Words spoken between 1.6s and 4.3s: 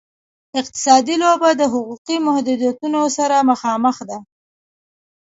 حقوقي محدودیتونو سره مخامخ ده.